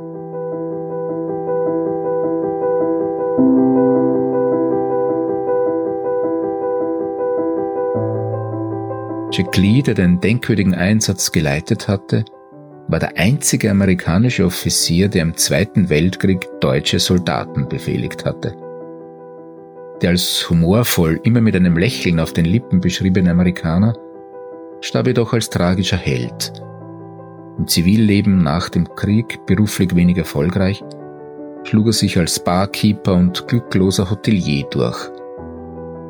Jack 9.34 9.56
Lee, 9.56 9.82
der 9.82 9.94
den 9.94 10.20
denkwürdigen 10.20 10.74
Einsatz 10.74 11.32
geleitet 11.32 11.88
hatte, 11.88 12.24
war 12.88 12.98
der 12.98 13.16
einzige 13.16 13.70
amerikanische 13.70 14.44
Offizier, 14.44 15.08
der 15.08 15.22
im 15.22 15.36
Zweiten 15.36 15.88
Weltkrieg 15.88 16.46
deutsche 16.60 16.98
Soldaten 16.98 17.68
befehligt 17.68 18.24
hatte. 18.24 18.54
Der 20.02 20.10
als 20.10 20.48
humorvoll, 20.50 21.20
immer 21.22 21.40
mit 21.40 21.54
einem 21.54 21.76
Lächeln 21.76 22.18
auf 22.18 22.32
den 22.32 22.44
Lippen 22.44 22.80
beschriebene 22.80 23.30
Amerikaner 23.30 23.94
starb 24.80 25.06
jedoch 25.06 25.32
als 25.32 25.48
tragischer 25.48 25.96
Held. 25.96 26.52
Im 27.56 27.68
Zivilleben 27.68 28.42
nach 28.42 28.68
dem 28.68 28.88
Krieg, 28.96 29.46
beruflich 29.46 29.94
wenig 29.94 30.18
erfolgreich, 30.18 30.82
schlug 31.62 31.86
er 31.86 31.92
sich 31.92 32.18
als 32.18 32.42
Barkeeper 32.42 33.14
und 33.14 33.46
glückloser 33.46 34.10
Hotelier 34.10 34.64
durch. 34.70 35.10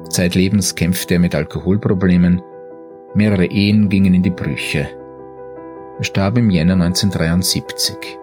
Zeitlebens 0.08 0.74
kämpfte 0.74 1.14
er 1.14 1.20
mit 1.20 1.35
Alkoholproblemen, 1.35 2.40
mehrere 3.14 3.46
Ehen 3.46 3.88
gingen 3.88 4.14
in 4.14 4.22
die 4.22 4.30
Brüche. 4.30 4.88
Er 6.02 6.06
starb 6.06 6.36
im 6.36 6.50
Jänner 6.50 6.72
1973. 6.72 8.18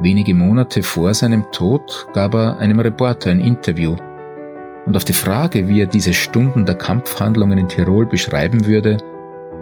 Wenige 0.00 0.32
Monate 0.32 0.82
vor 0.82 1.12
seinem 1.12 1.52
Tod 1.52 2.06
gab 2.14 2.32
er 2.32 2.56
einem 2.56 2.80
Reporter 2.80 3.28
ein 3.30 3.40
Interview 3.40 3.94
und 4.86 4.96
auf 4.96 5.04
die 5.04 5.12
Frage, 5.12 5.68
wie 5.68 5.82
er 5.82 5.86
diese 5.86 6.14
Stunden 6.14 6.64
der 6.64 6.76
Kampfhandlungen 6.76 7.58
in 7.58 7.68
Tirol 7.68 8.06
beschreiben 8.06 8.64
würde, 8.64 8.96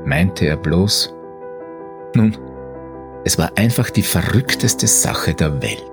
meinte 0.05 0.47
er 0.47 0.57
bloß, 0.57 1.13
nun, 2.15 2.37
es 3.25 3.37
war 3.37 3.51
einfach 3.57 3.91
die 3.91 4.05
verrückteste 4.05 4.87
Sache 4.87 5.35
der 5.35 5.61
Welt. 5.61 5.91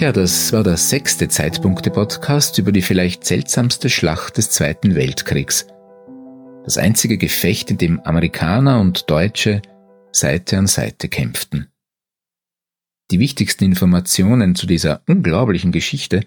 Tja, 0.00 0.12
das 0.12 0.50
war 0.54 0.64
der 0.64 0.78
sechste 0.78 1.28
Zeitpunkte-Podcast 1.28 2.56
über 2.56 2.72
die 2.72 2.80
vielleicht 2.80 3.26
seltsamste 3.26 3.90
Schlacht 3.90 4.38
des 4.38 4.48
Zweiten 4.48 4.94
Weltkriegs. 4.94 5.66
Das 6.64 6.78
einzige 6.78 7.18
Gefecht, 7.18 7.70
in 7.70 7.76
dem 7.76 8.00
Amerikaner 8.00 8.80
und 8.80 9.10
Deutsche 9.10 9.60
Seite 10.10 10.56
an 10.56 10.68
Seite 10.68 11.10
kämpften. 11.10 11.70
Die 13.10 13.18
wichtigsten 13.18 13.64
Informationen 13.64 14.54
zu 14.54 14.66
dieser 14.66 15.02
unglaublichen 15.06 15.70
Geschichte 15.70 16.22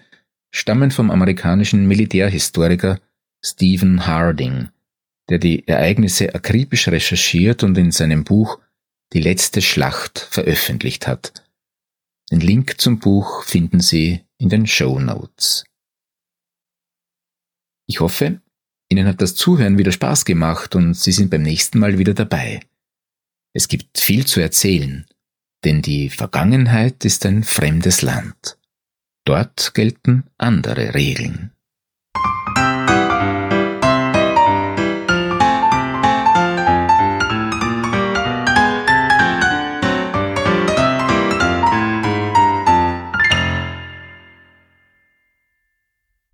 stammen 0.51 0.91
vom 0.91 1.09
amerikanischen 1.09 1.87
Militärhistoriker 1.87 2.99
Stephen 3.43 4.05
Harding, 4.05 4.69
der 5.29 5.39
die 5.39 5.67
Ereignisse 5.67 6.35
akribisch 6.35 6.89
recherchiert 6.89 7.63
und 7.63 7.75
in 7.79 7.89
seinem 7.89 8.23
Buch 8.23 8.59
Die 9.13 9.21
letzte 9.21 9.63
Schlacht 9.63 10.19
veröffentlicht 10.19 11.07
hat. 11.07 11.42
Den 12.33 12.39
Link 12.39 12.81
zum 12.81 12.97
Buch 12.97 13.43
finden 13.43 13.79
Sie 13.79 14.25
in 14.39 14.49
den 14.49 14.65
Show 14.65 14.97
Notes. 14.97 15.65
Ich 17.87 17.99
hoffe, 17.99 18.41
Ihnen 18.89 19.05
hat 19.05 19.21
das 19.21 19.35
Zuhören 19.35 19.77
wieder 19.77 19.91
Spaß 19.91 20.25
gemacht 20.25 20.73
und 20.73 20.95
Sie 20.95 21.11
sind 21.11 21.29
beim 21.29 21.43
nächsten 21.43 21.77
Mal 21.77 21.99
wieder 21.99 22.15
dabei. 22.15 22.61
Es 23.55 23.67
gibt 23.67 23.99
viel 23.99 24.25
zu 24.25 24.39
erzählen, 24.39 25.05
denn 25.63 25.83
die 25.83 26.09
Vergangenheit 26.09 27.05
ist 27.05 27.23
ein 27.27 27.43
fremdes 27.43 28.01
Land. 28.01 28.57
Dort 29.25 29.75
gelten 29.75 30.23
andere 30.39 30.95
Regeln. 30.95 31.51